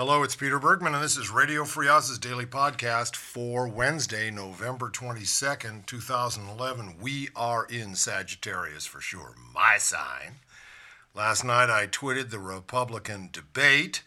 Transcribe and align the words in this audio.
Hello, 0.00 0.22
it's 0.22 0.34
Peter 0.34 0.58
Bergman, 0.58 0.94
and 0.94 1.04
this 1.04 1.18
is 1.18 1.28
Radio 1.28 1.66
Free 1.66 1.86
Oz's 1.86 2.18
daily 2.18 2.46
podcast 2.46 3.14
for 3.14 3.68
Wednesday, 3.68 4.30
November 4.30 4.88
22nd, 4.88 5.84
2011. 5.84 6.94
We 6.98 7.28
are 7.36 7.66
in 7.66 7.94
Sagittarius 7.94 8.86
for 8.86 9.02
sure, 9.02 9.34
my 9.54 9.76
sign. 9.76 10.36
Last 11.14 11.44
night 11.44 11.68
I 11.68 11.86
tweeted 11.86 12.30
the 12.30 12.38
Republican 12.38 13.28
debate, 13.30 14.02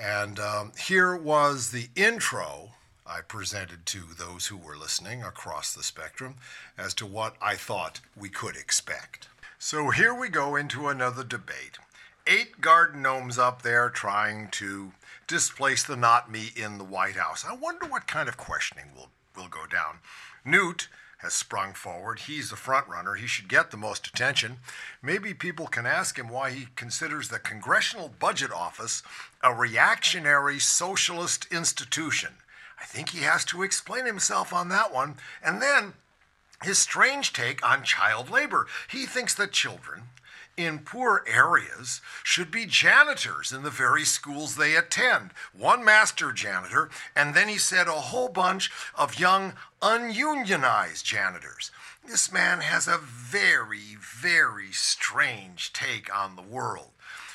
and 0.00 0.38
um, 0.38 0.70
here 0.78 1.16
was 1.16 1.72
the 1.72 1.88
intro 1.96 2.74
I 3.04 3.20
presented 3.20 3.86
to 3.86 4.02
those 4.16 4.46
who 4.46 4.56
were 4.56 4.76
listening 4.76 5.24
across 5.24 5.74
the 5.74 5.82
spectrum 5.82 6.36
as 6.78 6.94
to 6.94 7.06
what 7.06 7.34
I 7.42 7.56
thought 7.56 8.00
we 8.16 8.28
could 8.28 8.54
expect. 8.54 9.26
So 9.58 9.90
here 9.90 10.14
we 10.14 10.28
go 10.28 10.54
into 10.54 10.86
another 10.86 11.24
debate. 11.24 11.78
Eight 12.24 12.60
garden 12.60 13.02
gnomes 13.02 13.36
up 13.36 13.62
there 13.62 13.90
trying 13.90 14.48
to 14.52 14.92
displace 15.34 15.82
the 15.82 15.96
not 15.96 16.30
me 16.30 16.52
in 16.54 16.78
the 16.78 16.84
White 16.84 17.16
House. 17.16 17.44
I 17.44 17.56
wonder 17.56 17.86
what 17.86 18.06
kind 18.06 18.28
of 18.28 18.36
questioning 18.36 18.84
will, 18.94 19.08
will 19.36 19.48
go 19.48 19.66
down. 19.66 19.98
Newt 20.44 20.86
has 21.18 21.34
sprung 21.34 21.72
forward. 21.72 22.20
He's 22.20 22.50
the 22.50 22.56
front 22.56 22.86
runner. 22.86 23.14
He 23.14 23.26
should 23.26 23.48
get 23.48 23.72
the 23.72 23.76
most 23.76 24.06
attention. 24.06 24.58
Maybe 25.02 25.34
people 25.34 25.66
can 25.66 25.86
ask 25.86 26.16
him 26.16 26.28
why 26.28 26.52
he 26.52 26.68
considers 26.76 27.30
the 27.30 27.40
Congressional 27.40 28.14
Budget 28.20 28.52
Office 28.52 29.02
a 29.42 29.52
reactionary 29.52 30.60
socialist 30.60 31.48
institution. 31.50 32.34
I 32.80 32.84
think 32.84 33.10
he 33.10 33.22
has 33.22 33.44
to 33.46 33.64
explain 33.64 34.06
himself 34.06 34.52
on 34.52 34.68
that 34.68 34.94
one. 34.94 35.16
And 35.42 35.60
then 35.60 35.94
his 36.62 36.78
strange 36.78 37.32
take 37.32 37.66
on 37.68 37.82
child 37.82 38.30
labor. 38.30 38.68
He 38.88 39.04
thinks 39.04 39.34
that 39.34 39.50
children 39.50 40.02
in 40.56 40.80
poor 40.80 41.24
areas 41.26 42.00
should 42.22 42.50
be 42.50 42.66
janitors 42.66 43.52
in 43.52 43.62
the 43.62 43.70
very 43.70 44.04
schools 44.04 44.56
they 44.56 44.76
attend. 44.76 45.30
One 45.56 45.84
master 45.84 46.32
janitor, 46.32 46.90
and 47.16 47.34
then 47.34 47.48
he 47.48 47.58
said 47.58 47.88
a 47.88 47.92
whole 47.92 48.28
bunch 48.28 48.70
of 48.94 49.18
young 49.18 49.54
ununionized 49.82 51.04
janitors. 51.04 51.70
This 52.06 52.32
man 52.32 52.60
has 52.60 52.86
a 52.86 52.98
very, 52.98 53.96
very 53.98 54.72
strange 54.72 55.72
take 55.72 56.14
on 56.14 56.36
the 56.36 56.42
world. 56.42 56.90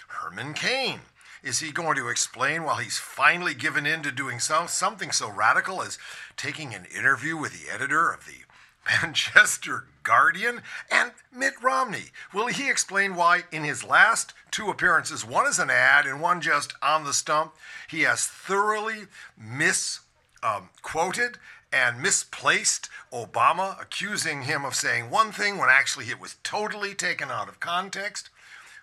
Herman 0.08 0.54
Cain. 0.54 1.02
Is 1.42 1.59
he 1.59 1.72
going 1.72 1.95
to 1.95 2.09
explain 2.09 2.64
while 2.64 2.76
he's 2.76 2.98
finally 2.98 3.54
given 3.54 3.86
in 3.86 4.02
to 4.04 4.11
doing 4.11 4.39
some, 4.39 4.67
something 4.67 5.09
so 5.09 5.31
radical 5.31 5.81
as 5.81 5.98
taking 6.36 6.76
an 6.76 6.83
interview 6.94 7.38
with 7.38 7.54
the 7.54 7.73
editor 7.73 8.11
of 8.11 8.26
the 8.26 8.44
Manchester 8.86 9.86
Guardian, 10.04 10.62
and 10.90 11.12
Mitt 11.32 11.54
Romney. 11.62 12.06
Will 12.34 12.48
he 12.48 12.70
explain 12.70 13.16
why, 13.16 13.44
in 13.52 13.64
his 13.64 13.84
last 13.84 14.34
two 14.50 14.70
appearances, 14.70 15.26
one 15.26 15.46
as 15.46 15.60
an 15.60 15.70
ad 15.70 16.06
and 16.06 16.22
one 16.22 16.42
just 16.42 16.74
on 16.82 17.04
the 17.04 17.14
stump, 17.14 17.54
he 17.88 18.02
has 18.02 18.26
thoroughly 18.26 19.06
misquoted 19.38 20.02
um, 20.44 21.42
and 21.72 22.02
misplaced 22.02 22.90
Obama, 23.14 23.80
accusing 23.80 24.44
him 24.44 24.66
of 24.66 24.74
saying 24.74 25.10
one 25.12 25.32
thing 25.32 25.58
when 25.58 25.70
actually 25.70 26.06
it 26.06 26.20
was 26.20 26.38
totally 26.44 26.96
taken 26.96 27.30
out 27.30 27.48
of 27.48 27.60
context? 27.60 28.30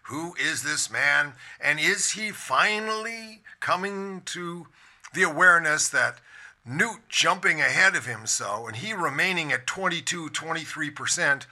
Who 0.05 0.35
is 0.35 0.63
this 0.63 0.89
man? 0.89 1.33
And 1.61 1.81
is 1.81 2.13
he 2.13 2.31
finally 2.31 3.43
coming 3.59 4.23
to 4.27 4.69
the 5.13 5.25
awareness 5.25 5.89
that 5.89 6.19
Newt 6.69 7.09
jumping 7.09 7.61
ahead 7.61 7.95
of 7.95 8.07
him 8.07 8.27
so, 8.27 8.67
and 8.67 8.77
he 8.77 8.93
remaining 8.93 9.53
at 9.53 9.69
22, 9.69 10.31
23%, 10.31 11.47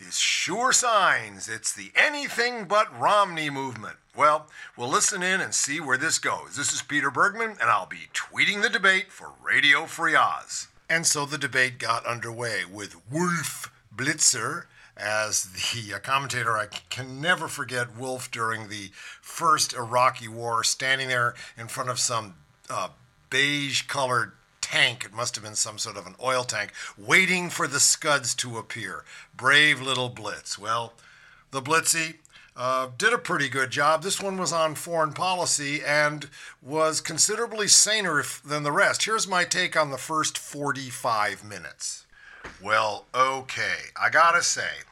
is 0.00 0.18
sure 0.18 0.72
signs 0.72 1.48
it's 1.48 1.72
the 1.72 1.92
anything 1.94 2.64
but 2.64 2.98
Romney 2.98 3.48
movement. 3.48 3.96
Well, 4.16 4.48
we'll 4.76 4.88
listen 4.88 5.22
in 5.22 5.40
and 5.40 5.54
see 5.54 5.78
where 5.80 5.96
this 5.96 6.18
goes. 6.18 6.56
This 6.56 6.72
is 6.72 6.82
Peter 6.82 7.12
Bergman, 7.12 7.56
and 7.60 7.70
I'll 7.70 7.86
be 7.86 8.08
tweeting 8.12 8.60
the 8.60 8.68
debate 8.68 9.12
for 9.12 9.30
Radio 9.40 9.86
Free 9.86 10.16
Oz. 10.16 10.66
And 10.90 11.06
so 11.06 11.24
the 11.24 11.38
debate 11.38 11.78
got 11.78 12.04
underway 12.04 12.64
with 12.64 12.96
Wolf 13.08 13.70
Blitzer 13.94 14.64
as 14.96 15.44
the 15.44 15.98
commentator. 16.00 16.56
I 16.56 16.66
can 16.90 17.20
never 17.20 17.46
forget 17.46 17.96
Wolf 17.96 18.32
during 18.32 18.68
the 18.68 18.90
first 19.20 19.74
Iraqi 19.74 20.26
war, 20.26 20.64
standing 20.64 21.06
there 21.06 21.34
in 21.56 21.68
front 21.68 21.88
of 21.88 22.00
some 22.00 22.34
uh, 22.68 22.88
beige 23.30 23.82
colored 23.82 24.32
tank. 24.66 25.04
It 25.04 25.12
must 25.12 25.36
have 25.36 25.44
been 25.44 25.54
some 25.54 25.78
sort 25.78 25.96
of 25.96 26.06
an 26.06 26.16
oil 26.20 26.42
tank, 26.42 26.72
waiting 26.98 27.50
for 27.50 27.68
the 27.68 27.78
scuds 27.78 28.34
to 28.36 28.58
appear. 28.58 29.04
Brave 29.36 29.80
little 29.80 30.08
Blitz. 30.08 30.58
Well, 30.58 30.94
the 31.52 31.62
Blitzy 31.62 32.16
uh, 32.56 32.88
did 32.98 33.12
a 33.12 33.18
pretty 33.18 33.48
good 33.48 33.70
job. 33.70 34.02
This 34.02 34.20
one 34.20 34.38
was 34.38 34.52
on 34.52 34.74
foreign 34.74 35.12
policy 35.12 35.82
and 35.84 36.28
was 36.60 37.00
considerably 37.00 37.68
saner 37.68 38.24
than 38.44 38.64
the 38.64 38.72
rest. 38.72 39.04
Here's 39.04 39.28
my 39.28 39.44
take 39.44 39.76
on 39.76 39.90
the 39.90 39.98
first 39.98 40.36
45 40.36 41.44
minutes. 41.44 42.04
Well, 42.60 43.04
okay, 43.14 43.90
I 44.00 44.10
gotta 44.10 44.42
say, 44.42 44.82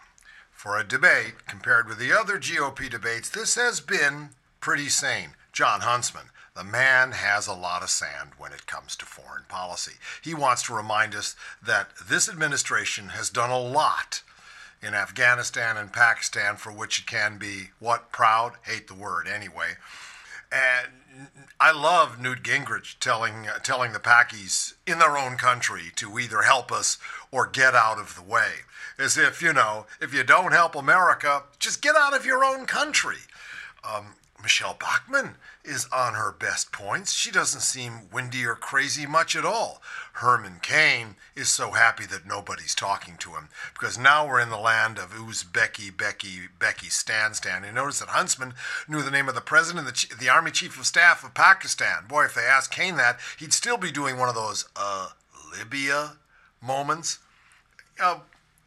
for 0.52 0.78
a 0.78 0.84
debate 0.84 1.46
compared 1.48 1.88
with 1.88 1.98
the 1.98 2.12
other 2.12 2.38
GOP 2.38 2.88
debates, 2.88 3.28
this 3.28 3.56
has 3.56 3.80
been 3.80 4.30
pretty 4.60 4.88
sane. 4.88 5.30
Jon 5.52 5.80
Huntsman, 5.80 6.30
the 6.54 6.65
man 6.65 7.12
has 7.12 7.48
a 7.48 7.53
lot 7.53 7.82
of 7.82 7.91
sand 7.91 8.31
when 8.38 8.53
it 8.53 8.66
comes 8.66 8.94
to 8.94 9.04
foreign 9.04 9.42
policy. 9.48 9.94
He 10.22 10.34
wants 10.34 10.62
to 10.65 10.75
remind 10.75 11.15
us 11.15 11.34
that 11.60 11.88
this 12.09 12.28
administration 12.28 13.09
has 13.09 13.28
done 13.28 13.50
a 13.50 13.59
lot 13.59 14.22
in 14.81 14.94
Afghanistan 14.94 15.76
and 15.76 15.93
Pakistan 15.93 16.54
for 16.56 16.70
which 16.70 17.00
it 17.00 17.06
can 17.06 17.38
be 17.38 17.70
what 17.81 18.12
proud? 18.12 18.53
Hate 18.62 18.87
the 18.87 18.94
word 18.94 19.26
anyway. 19.26 19.72
And 20.53 21.31
I 21.59 21.72
love 21.72 22.20
Newt 22.20 22.44
Gingrich 22.44 23.00
telling 23.00 23.48
uh, 23.48 23.59
telling 23.59 23.93
the 23.93 23.98
Pakis 23.98 24.75
in 24.87 25.00
their 25.00 25.19
own 25.19 25.37
country 25.37 25.91
to 25.97 26.19
either 26.19 26.43
help 26.43 26.70
us 26.70 26.98
or 27.32 27.48
get 27.48 27.75
out 27.75 27.98
of 27.98 28.14
the 28.14 28.22
way. 28.22 28.50
As 28.97 29.19
if 29.19 29.43
you 29.43 29.53
know 29.53 29.87
if 30.00 30.14
you 30.14 30.22
don't 30.22 30.53
help 30.53 30.76
America 30.76 31.43
just 31.59 31.82
get 31.82 31.97
out 31.97 32.14
of 32.14 32.25
your 32.25 32.44
own 32.44 32.66
country. 32.66 33.26
Um, 33.82 34.14
Michele 34.41 34.76
Bachmann 34.78 35.37
is 35.64 35.86
on 35.92 36.14
her 36.14 36.30
best 36.30 36.72
points. 36.72 37.12
She 37.12 37.30
doesn't 37.30 37.62
seem 37.62 38.10
windy 38.12 38.44
or 38.44 38.54
crazy 38.54 39.06
much 39.06 39.34
at 39.34 39.44
all. 39.44 39.80
Herman 40.14 40.60
Cain 40.62 41.16
is 41.34 41.48
so 41.48 41.70
happy 41.70 42.04
that 42.06 42.26
nobody's 42.26 42.75
talking 42.75 43.16
to 43.19 43.30
him 43.30 43.48
because 43.72 43.98
now 43.98 44.26
we're 44.26 44.41
in 44.41 44.50
the 44.50 44.58
land 44.58 44.98
of 44.98 45.12
Uzbeki, 45.12 45.97
Becky, 45.97 46.48
Becky, 46.58 46.88
Stan, 46.88 47.34
Stan. 47.34 47.64
And 47.64 47.75
notice 47.75 48.00
that 48.00 48.10
Huntsman 48.10 48.54
knew 48.86 49.02
the 49.02 49.10
name 49.10 49.28
of 49.28 49.34
the 49.34 49.41
president, 49.41 49.86
the, 49.86 50.14
the 50.16 50.28
army 50.28 50.50
chief 50.50 50.78
of 50.78 50.86
staff 50.86 51.25
of 51.25 51.34
Pakistan. 51.34 52.06
Boy, 52.06 52.26
if 52.26 52.34
they 52.34 52.42
asked 52.42 52.70
Cain 52.70 52.96
that, 52.96 53.19
he'd 53.38 53.52
still 53.54 53.78
be 53.78 53.91
doing 53.91 54.19
one 54.19 54.28
of 54.28 54.34
those, 54.34 54.69
uh, 54.76 55.08
Libya 55.58 56.16
moments. 56.60 57.19
Uh, 58.00 58.19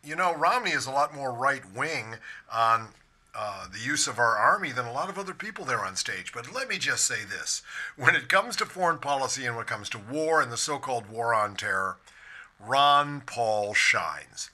you 0.03 0.16
know, 0.16 0.34
Romney 0.35 0.72
is 0.72 0.85
a 0.85 0.91
lot 0.91 1.14
more 1.14 1.31
right 1.31 1.64
wing 1.75 2.16
on 2.52 2.90
uh, 3.38 3.68
the 3.72 3.80
use 3.80 4.08
of 4.08 4.18
our 4.18 4.36
army 4.36 4.72
than 4.72 4.86
a 4.86 4.92
lot 4.92 5.09
of 5.09 5.20
other 5.20 5.34
people 5.34 5.64
there 5.64 5.86
on 5.86 5.96
stage. 5.96 6.34
But 6.34 6.52
let 6.53 6.68
me 6.68 6.80
just 6.80 7.06
say 7.06 7.24
this 7.24 7.62
when 7.96 8.16
it 8.16 8.30
comes 8.30 8.56
to 8.56 8.66
foreign 8.66 8.98
policy 8.98 9.46
and 9.46 9.56
when 9.56 9.64
it 9.64 9.70
comes 9.70 9.90
to 9.90 10.00
war 10.00 10.42
and 10.42 10.52
the 10.52 10.58
so 10.58 10.80
called 10.80 11.08
war 11.08 11.36
on 11.36 11.56
terror, 11.56 11.97
Ron 12.59 13.22
Paul 13.22 13.76
shines. 13.76 14.50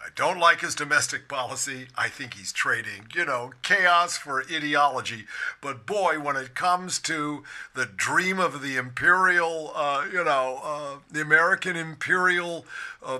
I 0.00 0.08
don't 0.14 0.38
like 0.38 0.60
his 0.60 0.74
domestic 0.74 1.28
policy. 1.28 1.88
I 1.94 2.08
think 2.08 2.34
he's 2.34 2.52
trading, 2.52 3.08
you 3.14 3.26
know, 3.26 3.52
chaos 3.62 4.16
for 4.16 4.42
ideology. 4.50 5.26
But 5.60 5.84
boy, 5.84 6.18
when 6.18 6.36
it 6.36 6.54
comes 6.54 6.98
to 7.00 7.44
the 7.74 7.84
dream 7.84 8.38
of 8.38 8.62
the 8.62 8.76
imperial, 8.76 9.72
uh, 9.74 10.06
you 10.10 10.24
know, 10.24 10.60
uh, 10.64 10.98
the 11.10 11.20
American 11.20 11.76
imperial 11.76 12.64
uh, 13.04 13.18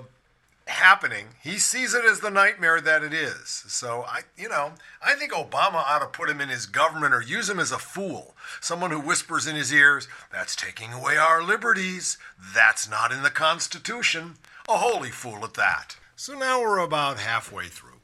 happening. 0.67 1.27
He 1.41 1.57
sees 1.57 1.93
it 1.93 2.05
as 2.05 2.19
the 2.19 2.29
nightmare 2.29 2.81
that 2.81 3.03
it 3.03 3.13
is. 3.13 3.63
So 3.67 4.03
I, 4.07 4.21
you 4.37 4.49
know, 4.49 4.73
I 5.05 5.15
think 5.15 5.33
Obama 5.33 5.75
ought 5.75 5.99
to 5.99 6.05
put 6.05 6.29
him 6.29 6.41
in 6.41 6.49
his 6.49 6.65
government 6.65 7.13
or 7.13 7.21
use 7.21 7.49
him 7.49 7.59
as 7.59 7.71
a 7.71 7.77
fool, 7.79 8.35
someone 8.59 8.91
who 8.91 8.99
whispers 8.99 9.47
in 9.47 9.55
his 9.55 9.73
ears, 9.73 10.07
"That's 10.31 10.55
taking 10.55 10.93
away 10.93 11.17
our 11.17 11.41
liberties. 11.41 12.17
That's 12.37 12.87
not 12.87 13.11
in 13.11 13.23
the 13.23 13.31
Constitution." 13.31 14.37
A 14.69 14.77
holy 14.77 15.11
fool 15.11 15.43
at 15.43 15.55
that. 15.55 15.97
So 16.15 16.33
now 16.37 16.61
we're 16.61 16.77
about 16.77 17.19
halfway 17.19 17.67
through. 17.67 17.99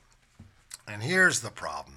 And 0.87 1.03
here's 1.03 1.41
the 1.41 1.51
problem 1.51 1.96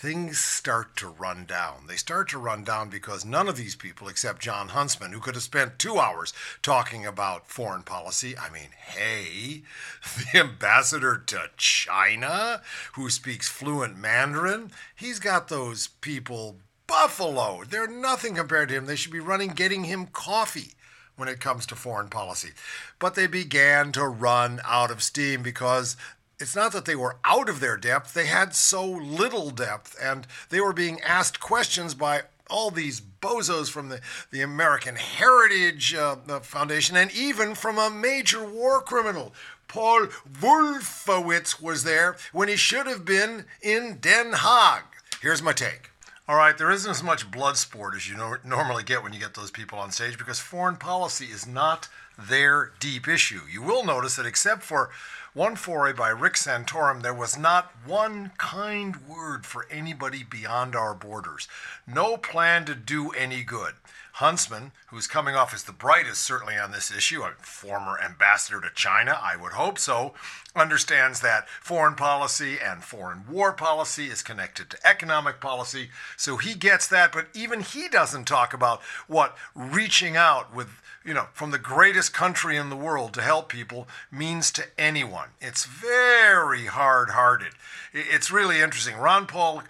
things 0.00 0.38
start 0.38 0.96
to 0.96 1.06
run 1.06 1.44
down. 1.44 1.86
They 1.86 1.96
start 1.96 2.30
to 2.30 2.38
run 2.38 2.64
down 2.64 2.88
because 2.88 3.22
none 3.22 3.48
of 3.48 3.56
these 3.58 3.76
people, 3.76 4.08
except 4.08 4.40
Jon 4.40 4.68
Huntsman, 4.68 5.12
who 5.12 5.20
could 5.20 5.34
have 5.34 5.44
spent 5.44 5.78
two 5.78 5.98
hours 5.98 6.32
talking 6.62 7.04
about 7.04 7.48
foreign 7.48 7.82
policy, 7.82 8.34
I 8.34 8.48
mean, 8.48 8.70
hey, 8.74 9.62
the 10.32 10.40
ambassador 10.40 11.18
to 11.26 11.50
China, 11.58 12.62
who 12.94 13.10
speaks 13.10 13.46
fluent 13.46 13.98
Mandarin, 13.98 14.70
he's 14.96 15.18
got 15.18 15.48
those 15.48 15.88
people 16.00 16.56
buffalo. 16.86 17.64
They're 17.68 17.86
nothing 17.86 18.36
compared 18.36 18.70
to 18.70 18.76
him. 18.76 18.86
They 18.86 18.96
should 18.96 19.12
be 19.12 19.20
running, 19.20 19.50
getting 19.50 19.84
him 19.84 20.06
coffee 20.06 20.72
when 21.16 21.28
it 21.28 21.40
comes 21.40 21.66
to 21.66 21.76
foreign 21.76 22.08
policy. 22.08 22.52
But 22.98 23.16
they 23.16 23.26
began 23.26 23.92
to 23.92 24.08
run 24.08 24.60
out 24.64 24.90
of 24.90 25.02
steam 25.02 25.42
because 25.42 25.98
it's 26.40 26.56
not 26.56 26.72
that 26.72 26.84
they 26.84 26.96
were 26.96 27.16
out 27.24 27.48
of 27.48 27.60
their 27.60 27.76
depth, 27.76 28.14
they 28.14 28.26
had 28.26 28.54
so 28.54 28.84
little 28.84 29.50
depth, 29.50 29.96
and 30.00 30.26
they 30.48 30.60
were 30.60 30.72
being 30.72 31.00
asked 31.00 31.40
questions 31.40 31.94
by 31.94 32.22
all 32.48 32.70
these 32.70 33.00
bozos 33.00 33.70
from 33.70 33.88
the, 33.88 34.00
the 34.30 34.40
American 34.40 34.96
Heritage 34.96 35.94
uh, 35.94 36.16
Foundation 36.40 36.96
and 36.96 37.12
even 37.12 37.54
from 37.54 37.78
a 37.78 37.90
major 37.90 38.44
war 38.44 38.80
criminal. 38.80 39.32
Paul 39.68 40.08
Wolfowitz 40.40 41.62
was 41.62 41.84
there 41.84 42.16
when 42.32 42.48
he 42.48 42.56
should 42.56 42.88
have 42.88 43.04
been 43.04 43.44
in 43.62 43.98
Den 44.00 44.32
Haag. 44.32 44.82
Here's 45.22 45.42
my 45.42 45.52
take. 45.52 45.89
All 46.30 46.36
right, 46.36 46.56
there 46.56 46.70
isn't 46.70 46.88
as 46.88 47.02
much 47.02 47.28
blood 47.28 47.56
sport 47.56 47.96
as 47.96 48.08
you 48.08 48.16
no- 48.16 48.36
normally 48.44 48.84
get 48.84 49.02
when 49.02 49.12
you 49.12 49.18
get 49.18 49.34
those 49.34 49.50
people 49.50 49.80
on 49.80 49.90
stage 49.90 50.16
because 50.16 50.38
foreign 50.38 50.76
policy 50.76 51.24
is 51.24 51.44
not 51.44 51.88
their 52.16 52.70
deep 52.78 53.08
issue. 53.08 53.40
You 53.50 53.62
will 53.62 53.84
notice 53.84 54.14
that 54.14 54.26
except 54.26 54.62
for 54.62 54.90
one 55.34 55.56
foray 55.56 55.92
by 55.92 56.10
Rick 56.10 56.34
Santorum, 56.34 57.02
there 57.02 57.12
was 57.12 57.36
not 57.36 57.72
one 57.84 58.30
kind 58.38 59.08
word 59.08 59.44
for 59.44 59.66
anybody 59.72 60.22
beyond 60.22 60.76
our 60.76 60.94
borders. 60.94 61.48
No 61.84 62.16
plan 62.16 62.64
to 62.66 62.76
do 62.76 63.10
any 63.10 63.42
good. 63.42 63.74
Huntsman, 64.20 64.72
who's 64.88 65.06
coming 65.06 65.34
off 65.34 65.54
as 65.54 65.62
the 65.62 65.72
brightest 65.72 66.20
certainly 66.20 66.58
on 66.58 66.72
this 66.72 66.94
issue, 66.94 67.22
a 67.22 67.30
former 67.38 67.98
ambassador 67.98 68.60
to 68.60 68.68
China, 68.74 69.18
I 69.18 69.34
would 69.34 69.52
hope 69.52 69.78
so, 69.78 70.12
understands 70.54 71.20
that 71.20 71.48
foreign 71.48 71.94
policy 71.94 72.58
and 72.62 72.84
foreign 72.84 73.24
war 73.26 73.54
policy 73.54 74.08
is 74.08 74.22
connected 74.22 74.68
to 74.68 74.86
economic 74.86 75.40
policy. 75.40 75.88
So 76.18 76.36
he 76.36 76.52
gets 76.52 76.86
that, 76.88 77.12
but 77.12 77.28
even 77.32 77.60
he 77.60 77.88
doesn't 77.88 78.26
talk 78.26 78.52
about 78.52 78.82
what 79.08 79.38
reaching 79.54 80.18
out 80.18 80.54
with 80.54 80.82
you 81.02 81.14
know, 81.14 81.28
from 81.32 81.50
the 81.50 81.58
greatest 81.58 82.12
country 82.12 82.58
in 82.58 82.68
the 82.68 82.76
world 82.76 83.14
to 83.14 83.22
help 83.22 83.48
people 83.48 83.88
means 84.12 84.50
to 84.52 84.64
anyone. 84.76 85.28
It's 85.40 85.64
very 85.64 86.66
hard 86.66 87.10
hearted. 87.10 87.52
It's 87.94 88.30
really 88.30 88.60
interesting. 88.60 88.98
Ron 88.98 89.26
Paul 89.26 89.62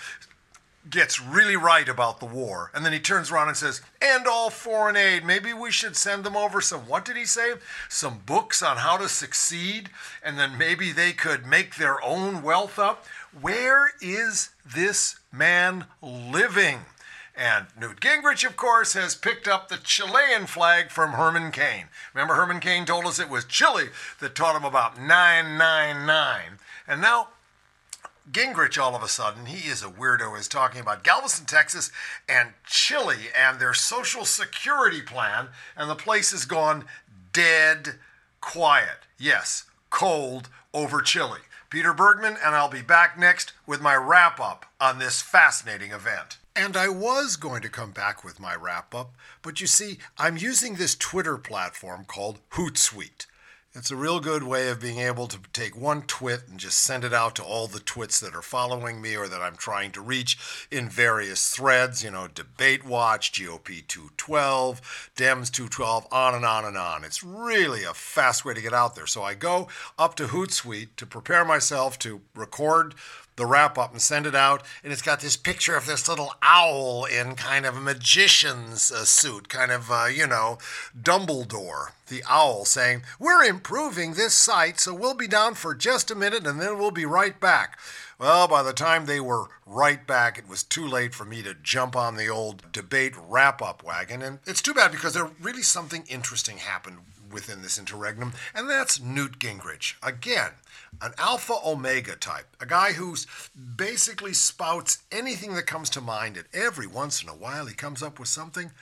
gets 0.89 1.21
really 1.21 1.57
right 1.57 1.89
about 1.89 2.21
the 2.21 2.27
war, 2.27 2.71
and 2.75 2.85
then 2.85 2.93
he 2.93 2.99
turns 2.99 3.31
around 3.31 3.49
and 3.49 3.57
says, 3.57 3.83
and 4.01 4.27
all 4.27 4.49
foreign 4.49 4.97
aid. 4.97 5.25
Maybe 5.25 5.53
we 5.53 5.71
should 5.71 5.95
send 5.95 6.25
them 6.25 6.37
over 6.37 6.61
some, 6.61 6.89
what 6.89 7.05
did 7.05 7.17
he 7.17 7.27
say? 7.27 7.53
Some 7.89 8.21
books 8.25 8.63
on 8.63 8.79
how 8.79 8.97
to 8.97 9.09
succeed, 9.09 9.91
and 10.23 10.39
then 10.39 10.57
maybe 10.57 10.91
they 10.91 11.13
could 11.13 11.47
make 11.47 11.77
their 11.77 12.03
own 12.03 12.43
wealth 12.43 12.79
up. 12.79 13.05
Where 13.39 13.93
is 14.01 14.51
this 14.65 15.17
man 15.33 15.85
living? 16.03 16.81
And 17.37 17.67
Newt 17.79 18.01
Gingrich, 18.01 18.47
of 18.47 18.57
course, 18.57 18.95
has 18.95 19.15
picked 19.15 19.49
up 19.49 19.69
the 19.69 19.79
Chilean 19.79 20.47
flag 20.47 20.91
from 20.91 21.13
Herman 21.13 21.53
Cain. 21.53 21.87
Remember, 22.13 22.35
Herman 22.35 22.61
Cain 22.61 22.85
told 22.85 23.07
us 23.07 23.19
it 23.19 23.31
was 23.31 23.45
Chile 23.45 23.89
that 24.21 24.35
taught 24.35 24.57
him 24.57 24.65
about 24.65 25.01
999. 25.01 26.59
And 26.87 27.01
now, 27.01 27.29
Gingrich, 28.33 28.81
all 28.81 28.95
of 28.95 29.03
a 29.03 29.09
sudden, 29.09 29.47
he 29.47 29.69
is 29.69 29.83
a 29.83 29.89
weirdo, 29.89 30.39
is 30.39 30.47
talking 30.47 30.81
about 30.81 31.03
Galveston, 31.03 31.47
Texas, 31.47 31.91
and 32.29 32.51
Chile 32.65 33.29
and 33.37 33.59
their 33.59 33.75
social 33.75 34.25
security 34.25 35.03
plan, 35.03 35.49
and 35.77 35.91
the 35.91 35.97
place 35.97 36.31
has 36.31 36.45
gone 36.45 36.85
dead 37.33 37.97
quiet. 38.41 38.99
Yes, 39.19 39.65
cold 39.91 40.49
over 40.73 41.01
Chile. 41.01 41.41
Peter 41.71 41.93
Bergman, 41.93 42.37
and 42.45 42.55
I'll 42.55 42.69
be 42.69 42.83
back 42.83 43.19
next 43.19 43.53
with 43.67 43.81
my 43.81 43.95
wrap 43.95 44.41
up 44.41 44.67
on 44.81 44.99
this 44.99 45.23
fascinating 45.23 45.93
event. 45.93 46.39
And 46.55 46.77
I 46.77 46.89
was 46.89 47.37
going 47.37 47.63
to 47.63 47.69
come 47.69 47.93
back 47.93 48.25
with 48.25 48.41
my 48.41 48.55
wrap 48.55 48.95
up, 48.95 49.13
but 49.41 49.61
you 49.61 49.67
see, 49.67 49.99
I'm 50.19 50.37
using 50.37 50.75
this 50.75 50.97
Twitter 50.97 51.39
platform 51.39 52.05
called 52.07 52.39
Hootsuite. 52.53 53.27
It's 53.73 53.93
a 53.93 53.97
real 53.97 54.19
good 54.19 54.43
way 54.43 54.69
of 54.69 54.81
being 54.81 54.99
able 54.99 55.29
to 55.29 55.39
take 55.53 55.77
one 55.77 56.03
twit 56.03 56.49
and 56.49 56.59
just 56.59 56.79
send 56.79 57.05
it 57.05 57.15
out 57.15 57.37
to 57.37 57.45
all 57.45 57.69
the 57.69 57.79
twits 57.79 58.19
that 58.19 58.35
are 58.35 58.43
following 58.43 59.01
me 59.01 59.17
or 59.17 59.29
that 59.29 59.41
I'm 59.41 59.55
trying 59.55 59.93
to 59.93 60.01
reach 60.01 60.67
in 60.73 60.89
various 60.89 61.55
threads, 61.55 62.03
you 62.03 62.11
know, 62.11 62.27
Debate 62.27 62.85
Watch, 62.85 63.31
GOP 63.31 63.87
212, 63.87 65.13
Dems 65.15 65.53
212, 65.53 66.09
on 66.11 66.35
and 66.35 66.45
on 66.45 66.65
and 66.65 66.77
on. 66.77 67.05
It's 67.05 67.23
really 67.23 67.85
a 67.85 67.95
fast 67.95 68.45
way 68.45 68.55
to 68.55 68.61
get 68.61 68.75
out 68.75 68.97
there. 68.97 69.07
So 69.07 69.23
I 69.23 69.35
go 69.35 69.69
up 69.97 70.17
to 70.17 70.27
Hootsuite 70.27 70.97
to 70.97 71.07
prepare 71.07 71.45
myself 71.45 71.97
to 72.01 72.23
record 72.35 72.97
the 73.41 73.47
wrap 73.47 73.79
up 73.79 73.91
and 73.91 74.01
send 74.01 74.27
it 74.27 74.35
out. 74.35 74.63
And 74.85 74.93
it's 74.93 75.03
got 75.03 75.21
this 75.21 75.37
picture 75.37 75.75
of 75.75 75.87
this 75.87 76.09
little 76.09 76.35
owl 76.43 77.07
in 77.07 77.35
kind 77.35 77.67
of 77.67 77.77
a 77.77 77.81
magician's 77.81 78.93
uh, 78.93 79.05
suit, 79.05 79.49
kind 79.49 79.73
of, 79.73 79.91
uh, 79.91 80.07
you 80.13 80.27
know, 80.27 80.59
Dumbledore, 80.97 81.93
the 82.09 82.23
owl, 82.29 82.65
saying, 82.65 83.03
We're 83.19 83.43
improving 83.43 84.15
this 84.15 84.35
site, 84.35 84.79
so 84.79 84.95
we'll 84.95 85.15
be 85.15 85.27
down 85.27 85.55
for 85.55 85.75
just 85.75 86.11
a 86.11 86.15
minute 86.15 86.47
and 86.47 86.61
then 86.61 86.79
we'll 86.79 86.91
be 86.91 87.07
right 87.07 87.41
back. 87.41 87.79
Well, 88.19 88.47
by 88.47 88.63
the 88.63 88.75
time 88.75 89.07
they 89.07 89.21
were 89.21 89.47
right 89.65 90.07
back, 90.07 90.37
it 90.37 90.47
was 90.47 90.63
too 90.63 90.87
late 90.87 91.15
for 91.15 91.25
me 91.25 91.43
to 91.43 91.55
jump 91.55 91.97
on 91.97 92.17
the 92.17 92.29
old 92.29 92.71
debate 92.71 93.15
wrap 93.17 93.63
up 93.63 93.83
wagon. 93.83 94.21
And 94.21 94.41
it's 94.47 94.61
too 94.61 94.75
bad 94.75 94.93
because 94.93 95.15
there 95.15 95.31
really 95.41 95.63
something 95.63 96.05
interesting 96.07 96.59
happened 96.59 96.99
within 97.31 97.63
this 97.63 97.79
interregnum, 97.79 98.33
and 98.55 98.69
that's 98.69 99.01
Newt 99.01 99.39
Gingrich. 99.39 99.95
Again, 100.03 100.53
an 101.01 101.13
alpha 101.19 101.55
omega 101.65 102.17
type, 102.17 102.57
a 102.61 102.67
guy 102.67 102.93
who 102.93 103.17
basically 103.77 104.33
spouts 104.33 104.99
anything 105.11 105.55
that 105.55 105.67
comes 105.67 105.91
to 105.91 106.01
mind, 106.01 106.37
and 106.37 106.47
every 106.53 106.87
once 106.87 107.23
in 107.23 107.29
a 107.29 107.35
while 107.35 107.67
he 107.67 107.75
comes 107.75 108.03
up 108.03 108.19
with 108.19 108.29
something 108.29 108.73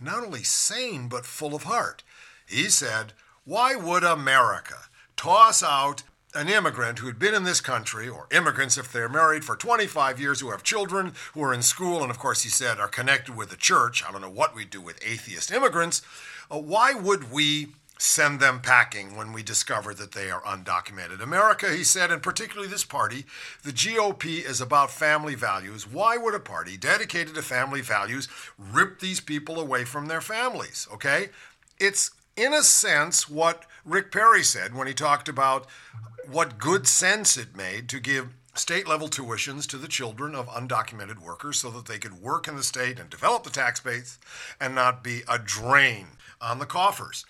not 0.00 0.24
only 0.24 0.42
sane 0.42 1.08
but 1.08 1.26
full 1.26 1.54
of 1.54 1.64
heart. 1.64 2.02
He 2.46 2.64
said, 2.64 3.12
Why 3.44 3.74
would 3.74 4.04
America 4.04 4.84
toss 5.16 5.62
out 5.62 6.02
an 6.34 6.48
immigrant 6.48 6.98
who 6.98 7.06
had 7.06 7.18
been 7.18 7.34
in 7.34 7.44
this 7.44 7.60
country, 7.60 8.08
or 8.08 8.28
immigrants 8.30 8.76
if 8.76 8.92
they're 8.92 9.08
married 9.08 9.44
for 9.44 9.56
25 9.56 10.20
years, 10.20 10.40
who 10.40 10.50
have 10.50 10.62
children, 10.62 11.12
who 11.32 11.42
are 11.42 11.54
in 11.54 11.62
school, 11.62 12.02
and 12.02 12.10
of 12.10 12.18
course, 12.18 12.42
he 12.42 12.50
said, 12.50 12.78
are 12.78 12.88
connected 12.88 13.34
with 13.34 13.48
the 13.48 13.56
church. 13.56 14.04
I 14.06 14.12
don't 14.12 14.20
know 14.20 14.30
what 14.30 14.54
we'd 14.54 14.70
do 14.70 14.80
with 14.80 15.04
atheist 15.04 15.50
immigrants. 15.50 16.02
Uh, 16.50 16.58
why 16.58 16.92
would 16.92 17.32
we 17.32 17.68
send 17.98 18.38
them 18.38 18.60
packing 18.60 19.16
when 19.16 19.32
we 19.32 19.42
discover 19.42 19.92
that 19.92 20.12
they 20.12 20.30
are 20.30 20.40
undocumented. 20.42 21.20
America, 21.20 21.74
he 21.74 21.82
said, 21.82 22.12
and 22.12 22.22
particularly 22.22 22.68
this 22.68 22.84
party, 22.84 23.24
the 23.64 23.72
GOP 23.72 24.48
is 24.48 24.60
about 24.60 24.90
family 24.90 25.34
values. 25.34 25.86
Why 25.86 26.16
would 26.16 26.34
a 26.34 26.40
party 26.40 26.76
dedicated 26.76 27.34
to 27.34 27.42
family 27.42 27.80
values 27.80 28.28
rip 28.56 29.00
these 29.00 29.20
people 29.20 29.58
away 29.58 29.84
from 29.84 30.06
their 30.06 30.20
families? 30.20 30.86
Okay? 30.94 31.30
It's, 31.80 32.12
in 32.36 32.54
a 32.54 32.62
sense, 32.62 33.28
what 33.28 33.64
Rick 33.84 34.12
Perry 34.12 34.44
said 34.44 34.74
when 34.74 34.86
he 34.86 34.94
talked 34.94 35.28
about 35.28 35.66
what 36.30 36.58
good 36.58 36.86
sense 36.86 37.36
it 37.36 37.56
made 37.56 37.88
to 37.88 37.98
give 37.98 38.28
state 38.54 38.86
level 38.86 39.08
tuitions 39.08 39.66
to 39.68 39.76
the 39.76 39.88
children 39.88 40.34
of 40.34 40.48
undocumented 40.48 41.18
workers 41.20 41.58
so 41.58 41.70
that 41.70 41.86
they 41.86 41.98
could 41.98 42.20
work 42.20 42.46
in 42.48 42.56
the 42.56 42.62
state 42.62 42.98
and 42.98 43.08
develop 43.08 43.44
the 43.44 43.50
tax 43.50 43.80
base 43.80 44.18
and 44.60 44.74
not 44.74 45.02
be 45.02 45.22
a 45.28 45.38
drain 45.38 46.08
on 46.40 46.58
the 46.58 46.66
coffers. 46.66 47.24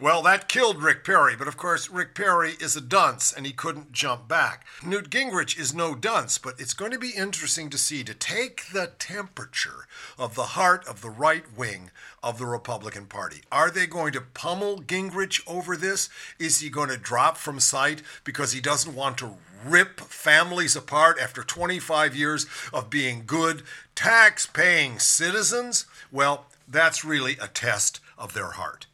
Well, 0.00 0.22
that 0.22 0.48
killed 0.48 0.82
Rick 0.82 1.04
Perry, 1.04 1.36
but 1.36 1.46
of 1.46 1.56
course, 1.56 1.88
Rick 1.88 2.16
Perry 2.16 2.54
is 2.60 2.74
a 2.74 2.80
dunce 2.80 3.32
and 3.32 3.46
he 3.46 3.52
couldn't 3.52 3.92
jump 3.92 4.26
back. 4.26 4.66
Newt 4.84 5.08
Gingrich 5.08 5.56
is 5.56 5.72
no 5.72 5.94
dunce, 5.94 6.36
but 6.36 6.58
it's 6.58 6.74
going 6.74 6.90
to 6.90 6.98
be 6.98 7.10
interesting 7.10 7.70
to 7.70 7.78
see 7.78 8.02
to 8.02 8.12
take 8.12 8.72
the 8.72 8.90
temperature 8.98 9.86
of 10.18 10.34
the 10.34 10.56
heart 10.56 10.84
of 10.88 11.00
the 11.00 11.10
right 11.10 11.44
wing 11.56 11.92
of 12.24 12.38
the 12.38 12.46
Republican 12.46 13.06
Party. 13.06 13.42
Are 13.52 13.70
they 13.70 13.86
going 13.86 14.12
to 14.14 14.20
pummel 14.20 14.78
Gingrich 14.78 15.40
over 15.46 15.76
this? 15.76 16.08
Is 16.40 16.58
he 16.58 16.70
going 16.70 16.88
to 16.88 16.96
drop 16.96 17.36
from 17.36 17.60
sight 17.60 18.02
because 18.24 18.50
he 18.50 18.60
doesn't 18.60 18.96
want 18.96 19.16
to 19.18 19.36
rip 19.64 20.00
families 20.00 20.74
apart 20.74 21.20
after 21.20 21.44
25 21.44 22.16
years 22.16 22.46
of 22.72 22.90
being 22.90 23.22
good, 23.26 23.62
tax 23.94 24.44
paying 24.44 24.98
citizens? 24.98 25.86
Well, 26.10 26.46
that's 26.66 27.04
really 27.04 27.36
a 27.40 27.46
test 27.46 28.00
of 28.18 28.34
their 28.34 28.50
heart. 28.50 28.86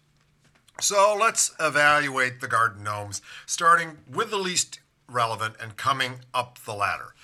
So 0.81 1.15
let's 1.19 1.55
evaluate 1.61 2.41
the 2.41 2.49
garden 2.49 2.83
gnomes, 2.83 3.21
starting 3.45 3.99
with 4.11 4.31
the 4.31 4.39
least 4.39 4.81
relevant 5.07 5.57
and 5.61 5.77
coming 5.77 6.21
up 6.33 6.59
the 6.65 6.73
ladder. 6.73 7.15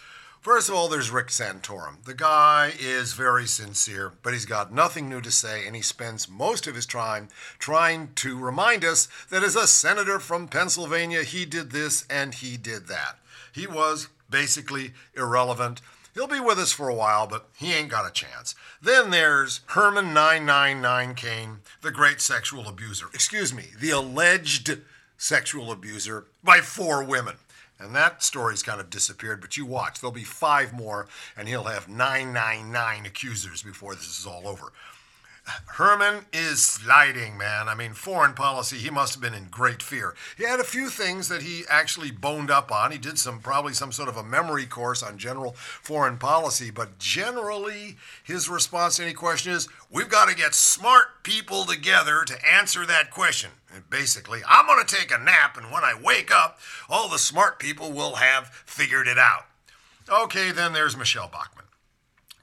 First 0.43 0.69
of 0.69 0.75
all, 0.75 0.89
there's 0.89 1.11
Rick 1.11 1.29
Santorum. 1.29 2.05
The 2.05 2.15
guy 2.15 2.75
is 2.79 3.15
very 3.15 3.47
sincere, 3.47 4.13
but 4.23 4.35
he's 4.35 4.45
got 4.45 4.75
nothing 4.75 5.09
new 5.09 5.23
to 5.23 5.31
say, 5.31 5.67
and 5.67 5.75
he 5.75 5.81
spends 5.81 6.29
most 6.29 6.67
of 6.67 6.75
his 6.75 6.85
time 6.85 7.29
trying 7.59 8.11
to 8.17 8.39
remind 8.39 8.85
us 8.85 9.09
that 9.31 9.43
as 9.43 9.57
a 9.57 9.67
senator 9.67 10.21
from 10.21 10.49
Pennsylvania, 10.49 11.23
he 11.23 11.47
did 11.47 11.71
this 11.71 12.07
and 12.11 12.35
he 12.35 12.59
did 12.59 12.89
that. 12.89 13.19
He 13.53 13.67
was 13.67 14.09
basically 14.29 14.93
irrelevant 15.17 15.81
He'll 16.17 16.27
be 16.27 16.41
with 16.41 16.59
us 16.59 16.73
for 16.73 16.89
a 16.89 16.95
while, 16.95 17.27
but 17.27 17.47
he 17.59 17.75
ain't 17.75 17.91
got 17.91 18.09
a 18.09 18.11
chance. 18.11 18.55
Then 18.81 19.11
there's 19.11 19.61
Herman 19.67 20.15
999 20.15 21.15
Cain, 21.15 21.59
the 21.83 21.91
great 21.91 22.23
sexual 22.23 22.67
abuser. 22.67 23.09
Excuse 23.13 23.53
me, 23.53 23.67
the 23.79 23.91
alleged 23.91 24.79
sexual 25.19 25.71
abuser 25.71 26.25
by 26.43 26.61
four 26.61 27.05
women. 27.05 27.35
And 27.79 27.95
that 27.95 28.23
story's 28.23 28.63
kind 28.63 28.81
of 28.81 28.89
disappeared, 28.89 29.43
but 29.43 29.59
you 29.59 29.67
watch. 29.67 30.01
There'll 30.01 30.11
be 30.11 30.25
five 30.25 30.73
more, 30.73 31.07
and 31.37 31.49
he'll 31.49 31.65
have 31.65 31.87
999 31.87 33.05
accusers 33.05 33.63
before 33.63 33.95
this 33.95 34.19
is 34.19 34.27
all 34.27 34.49
over. 34.49 34.73
Herman 35.67 36.27
is 36.33 36.63
sliding, 36.63 37.37
man. 37.39 37.69
I 37.69 37.75
mean, 37.75 37.93
foreign 37.93 38.35
policy, 38.35 38.77
he 38.77 38.91
must 38.91 39.15
have 39.15 39.23
been 39.23 39.35
in 39.35 39.49
great 39.51 39.83
fear. 39.83 40.15
He 40.37 40.45
had 40.45 40.61
a 40.61 40.65
few 40.65 40.91
things 40.91 41.29
that 41.29 41.43
he 41.43 41.65
actually 41.69 42.11
boned 42.11 42.51
up 42.51 42.73
on. 42.73 42.93
He 42.93 42.99
did 42.99 43.19
some, 43.19 43.41
probably 43.41 43.73
some 43.73 43.93
sort 43.93 44.09
of 44.09 44.17
a 44.17 44.25
memory 44.25 44.67
course 44.67 45.03
on 45.03 45.19
general 45.19 45.53
foreign 45.53 46.19
policy, 46.19 46.71
but 46.71 46.99
generally, 46.99 47.97
his 48.25 48.49
response 48.49 48.97
to 48.97 49.05
any 49.05 49.13
question 49.13 49.53
is 49.53 49.69
we've 49.91 50.09
got 50.09 50.29
to 50.29 50.35
get 50.35 50.55
smart 50.55 51.23
people 51.23 51.65
together 51.65 52.25
to 52.25 52.37
answer 52.51 52.87
that 52.87 53.11
question. 53.11 53.51
And 53.73 53.89
basically, 53.91 54.41
I'm 54.49 54.67
going 54.67 54.85
to 54.85 54.97
take 54.97 55.13
a 55.13 55.19
nap, 55.19 55.57
and 55.57 55.71
when 55.71 55.85
I 55.85 55.99
wake 56.03 56.35
up, 56.35 56.59
all 56.89 57.09
the 57.09 57.19
smart 57.19 57.59
people 57.59 57.93
will 57.93 58.17
have 58.17 58.49
figured 58.67 59.07
it 59.07 59.19
out. 59.19 59.45
Okay, 60.09 60.51
then 60.51 60.73
there's 60.73 60.97
Michele 60.97 61.29
Bachmann. 61.29 61.66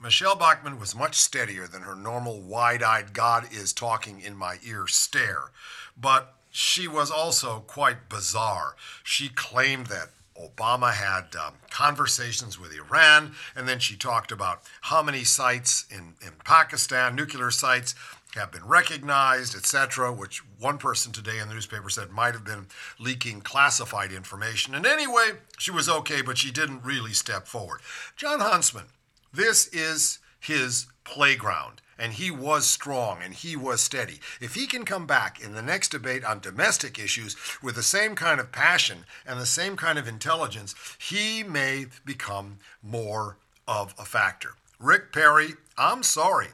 Michele 0.04 0.36
Bachmann 0.36 0.82
was 0.82 0.94
much 0.94 1.16
steadier 1.16 1.66
than 1.66 1.84
her 1.84 1.96
normal 1.96 2.42
wide 2.42 2.84
eyed 2.84 3.14
God 3.14 3.48
is 3.54 3.72
talking 3.72 4.20
in 4.20 4.36
my 4.36 4.58
ear 4.62 4.86
stare, 4.86 5.52
but 5.96 6.36
she 6.52 6.90
was 6.90 7.10
also 7.10 7.62
quite 7.68 8.10
bizarre. 8.10 8.76
She 9.02 9.30
claimed 9.30 9.88
that 9.88 10.10
Obama 10.38 10.92
had 10.92 11.34
um, 11.38 11.54
conversations 11.70 12.60
with 12.60 12.74
Iran, 12.74 13.34
and 13.56 13.66
then 13.66 13.80
she 13.80 13.96
talked 13.96 14.34
about 14.34 14.64
how 14.82 15.02
many 15.02 15.24
sites 15.24 15.86
in, 15.90 16.16
in 16.22 16.34
Pakistan, 16.44 17.16
nuclear 17.16 17.50
sites, 17.50 17.96
have 18.36 18.52
been 18.52 18.66
recognized, 18.66 19.56
etc., 19.56 20.12
which 20.12 20.40
one 20.60 20.80
person 20.80 21.14
today 21.14 21.40
in 21.40 21.48
the 21.48 21.54
newspaper 21.54 21.90
said 21.90 22.12
might 22.12 22.34
have 22.34 22.44
been 22.44 22.68
leaking 23.00 23.40
classified 23.40 24.12
information. 24.12 24.76
And 24.76 24.86
anyway, 24.86 25.38
she 25.58 25.72
was 25.72 25.88
okay, 25.88 26.22
but 26.22 26.38
she 26.38 26.52
didn't 26.52 26.84
really 26.84 27.14
step 27.14 27.48
forward. 27.48 27.80
Jon 28.18 28.42
Huntsman 28.42 28.88
this 29.34 29.68
is 29.68 30.20
his 30.40 30.88
playground. 31.04 31.82
And 31.98 32.14
he 32.14 32.32
was 32.32 32.66
strong 32.66 33.20
and 33.24 33.34
he 33.34 33.56
was 33.56 33.80
steady. 33.80 34.20
If 34.42 34.56
he 34.56 34.66
can 34.66 34.84
come 34.84 35.06
back 35.06 35.40
in 35.42 35.54
the 35.54 35.62
next 35.62 35.90
debate 35.90 36.26
on 36.26 36.40
domestic 36.40 36.98
issues 36.98 37.38
with 37.62 37.76
the 37.76 37.84
same 37.84 38.16
kind 38.16 38.40
of 38.40 38.52
passion 38.52 39.06
and 39.26 39.40
the 39.40 39.46
same 39.46 39.78
kind 39.78 40.00
of 40.00 40.08
intelligence, 40.08 40.76
he 40.98 41.44
may 41.44 41.86
become 42.04 42.58
more 42.82 43.38
of 43.68 43.94
a 43.98 44.06
factor. 44.06 44.54
Rick 44.80 45.14
Perry, 45.14 45.54
I'm 45.78 46.04
sorry, 46.04 46.50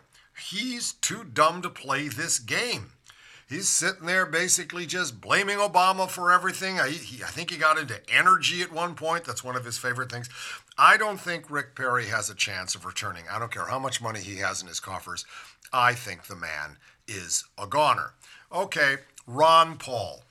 he's 0.51 0.93
too 0.93 1.23
dumb 1.23 1.61
to 1.61 1.69
play 1.69 2.09
this 2.09 2.37
game. 2.37 2.91
He's 3.49 3.67
sitting 3.67 4.05
there 4.05 4.27
basically 4.27 4.85
just 4.85 5.19
blaming 5.19 5.57
Obama 5.57 6.07
for 6.07 6.31
everything. 6.31 6.79
I, 6.79 6.89
he, 6.89 7.23
I 7.23 7.27
think 7.27 7.49
he 7.49 7.57
got 7.57 7.79
into 7.79 7.99
energy 8.13 8.61
at 8.61 8.71
one 8.71 8.93
point. 8.93 9.25
That's 9.25 9.43
one 9.43 9.55
of 9.55 9.65
his 9.65 9.79
favorite 9.79 10.11
things. 10.11 10.29
I 10.81 10.95
don't 10.95 11.19
think 11.19 11.51
Rick 11.51 11.75
Perry 11.75 12.05
has 12.05 12.29
a 12.29 12.35
chance 12.35 12.73
of 12.73 12.85
returning. 12.85 13.25
I 13.29 13.37
don't 13.37 13.51
care 13.51 13.65
how 13.65 13.79
much 13.79 14.01
money 14.01 14.21
he 14.21 14.37
has 14.37 14.61
in 14.61 14.69
his 14.69 14.79
coffers. 14.79 15.25
I 15.73 15.93
think 15.93 16.27
the 16.27 16.37
man 16.37 16.77
is 17.05 17.43
a 17.61 17.67
goner. 17.67 18.13
Okay, 18.49 18.95
Ron 19.27 19.77
Paul. 19.77 20.23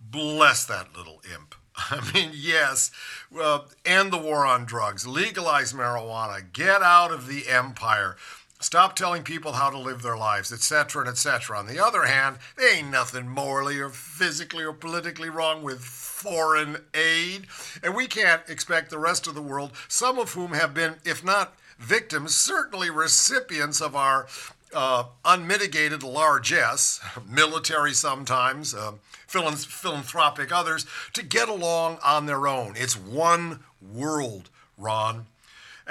Bless 0.00 0.64
that 0.64 0.96
little 0.96 1.20
imp. 1.30 1.54
I 1.76 2.10
mean, 2.14 2.30
yes, 2.32 2.90
well, 3.30 3.66
end 3.84 4.14
the 4.14 4.18
war 4.18 4.46
on 4.46 4.64
drugs, 4.64 5.06
legalize 5.06 5.74
marijuana, 5.74 6.50
get 6.50 6.80
out 6.80 7.12
of 7.12 7.28
the 7.28 7.48
empire. 7.48 8.16
Stop 8.62 8.94
telling 8.94 9.24
people 9.24 9.52
how 9.52 9.70
to 9.70 9.78
live 9.78 10.02
their 10.02 10.16
lives, 10.16 10.52
etc., 10.52 11.02
and 11.02 11.10
etc. 11.10 11.58
On 11.58 11.66
the 11.66 11.84
other 11.84 12.04
hand, 12.04 12.38
there 12.56 12.72
ain't 12.72 12.90
nothing 12.90 13.28
morally 13.28 13.80
or 13.80 13.88
physically 13.88 14.64
or 14.64 14.72
politically 14.72 15.28
wrong 15.28 15.62
with 15.62 15.80
foreign 15.80 16.76
aid. 16.94 17.48
And 17.82 17.96
we 17.96 18.06
can't 18.06 18.48
expect 18.48 18.90
the 18.90 18.98
rest 18.98 19.26
of 19.26 19.34
the 19.34 19.42
world, 19.42 19.72
some 19.88 20.16
of 20.18 20.34
whom 20.34 20.52
have 20.52 20.74
been, 20.74 20.94
if 21.04 21.24
not 21.24 21.54
victims, 21.78 22.36
certainly 22.36 22.88
recipients 22.88 23.80
of 23.80 23.96
our 23.96 24.28
uh, 24.72 25.04
unmitigated 25.24 26.04
largesse, 26.04 27.00
military 27.28 27.92
sometimes, 27.92 28.74
uh, 28.74 28.92
philanthropic 29.26 30.52
others, 30.52 30.86
to 31.12 31.24
get 31.24 31.48
along 31.48 31.98
on 32.04 32.26
their 32.26 32.46
own. 32.46 32.74
It's 32.76 32.96
one 32.96 33.64
world, 33.80 34.50
Ron. 34.78 35.26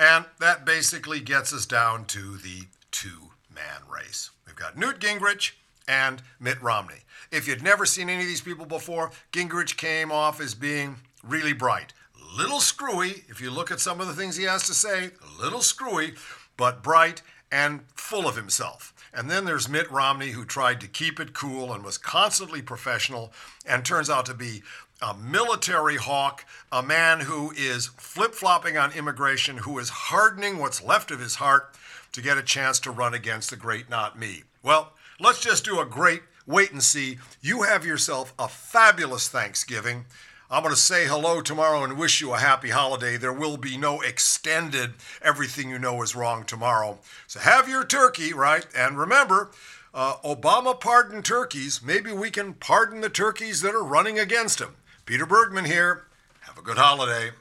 And 0.01 0.25
that 0.39 0.65
basically 0.65 1.19
gets 1.19 1.53
us 1.53 1.67
down 1.67 2.05
to 2.05 2.35
the 2.37 2.63
two 2.89 3.29
man 3.53 3.81
race. 3.87 4.31
We've 4.47 4.55
got 4.55 4.75
Newt 4.75 4.99
Gingrich 4.99 5.51
and 5.87 6.23
Mitt 6.39 6.59
Romney. 6.59 7.03
If 7.31 7.47
you'd 7.47 7.61
never 7.61 7.85
seen 7.85 8.09
any 8.09 8.23
of 8.23 8.27
these 8.27 8.41
people 8.41 8.65
before, 8.65 9.11
Gingrich 9.31 9.77
came 9.77 10.11
off 10.11 10.41
as 10.41 10.55
being 10.55 10.95
really 11.23 11.53
bright. 11.53 11.93
Little 12.35 12.59
screwy, 12.59 13.25
if 13.27 13.39
you 13.39 13.51
look 13.51 13.69
at 13.69 13.79
some 13.79 14.01
of 14.01 14.07
the 14.07 14.15
things 14.15 14.37
he 14.37 14.45
has 14.45 14.65
to 14.65 14.73
say, 14.73 15.11
little 15.39 15.61
screwy, 15.61 16.15
but 16.57 16.81
bright 16.81 17.21
and 17.51 17.81
full 17.93 18.27
of 18.27 18.35
himself. 18.35 18.95
And 19.13 19.29
then 19.29 19.45
there's 19.45 19.69
Mitt 19.69 19.91
Romney, 19.91 20.29
who 20.29 20.45
tried 20.45 20.81
to 20.81 20.87
keep 20.87 21.19
it 21.19 21.33
cool 21.33 21.73
and 21.73 21.83
was 21.83 21.99
constantly 21.99 22.63
professional 22.63 23.33
and 23.67 23.85
turns 23.85 24.09
out 24.09 24.25
to 24.27 24.33
be 24.33 24.63
a 25.01 25.15
military 25.15 25.95
hawk, 25.95 26.45
a 26.71 26.83
man 26.83 27.21
who 27.21 27.51
is 27.51 27.87
flip 27.97 28.33
flopping 28.33 28.77
on 28.77 28.91
immigration, 28.93 29.57
who 29.57 29.79
is 29.79 29.89
hardening 29.89 30.57
what's 30.57 30.83
left 30.83 31.11
of 31.11 31.19
his 31.19 31.35
heart 31.35 31.75
to 32.11 32.21
get 32.21 32.37
a 32.37 32.43
chance 32.43 32.79
to 32.79 32.91
run 32.91 33.13
against 33.13 33.49
the 33.49 33.55
great 33.55 33.89
not 33.89 34.17
me. 34.17 34.43
Well, 34.63 34.93
let's 35.19 35.41
just 35.41 35.65
do 35.65 35.79
a 35.79 35.85
great 35.85 36.21
wait 36.45 36.71
and 36.71 36.83
see. 36.83 37.17
You 37.41 37.63
have 37.63 37.85
yourself 37.85 38.33
a 38.37 38.47
fabulous 38.47 39.27
Thanksgiving. 39.27 40.05
I'm 40.49 40.63
going 40.63 40.75
to 40.75 40.79
say 40.79 41.07
hello 41.07 41.41
tomorrow 41.41 41.83
and 41.83 41.97
wish 41.97 42.19
you 42.19 42.33
a 42.33 42.37
happy 42.37 42.71
holiday. 42.71 43.15
There 43.15 43.31
will 43.31 43.55
be 43.55 43.77
no 43.77 44.01
extended 44.01 44.95
everything 45.21 45.69
you 45.69 45.79
know 45.79 46.01
is 46.01 46.15
wrong 46.15 46.43
tomorrow. 46.43 46.99
So 47.25 47.39
have 47.39 47.69
your 47.69 47.85
turkey, 47.85 48.33
right? 48.33 48.67
And 48.75 48.97
remember, 48.97 49.51
uh, 49.93 50.15
Obama 50.25 50.77
pardoned 50.77 51.23
turkeys. 51.23 51.81
Maybe 51.81 52.11
we 52.11 52.29
can 52.29 52.53
pardon 52.53 52.99
the 52.99 53.09
turkeys 53.09 53.61
that 53.61 53.73
are 53.73 53.83
running 53.83 54.19
against 54.19 54.59
him. 54.59 54.75
Peter 55.11 55.25
Bergman 55.25 55.65
here. 55.65 56.03
Have 56.39 56.57
a 56.57 56.61
good 56.61 56.77
holiday. 56.77 57.31